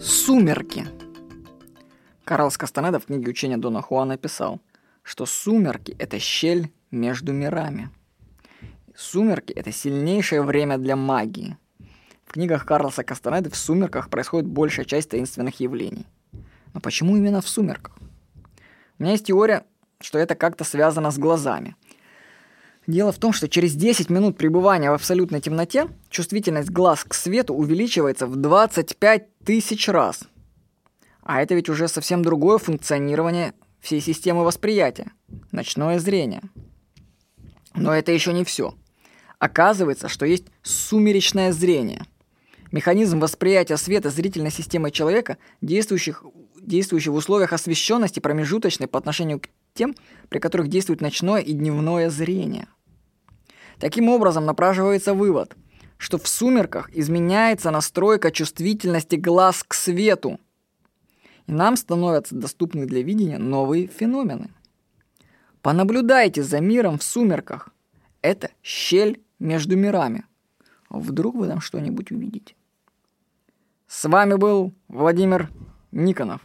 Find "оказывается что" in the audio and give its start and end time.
39.38-40.26